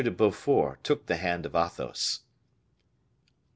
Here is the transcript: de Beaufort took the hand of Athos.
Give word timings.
de 0.03 0.09
Beaufort 0.09 0.83
took 0.83 1.05
the 1.05 1.17
hand 1.17 1.45
of 1.45 1.53
Athos. 1.55 2.21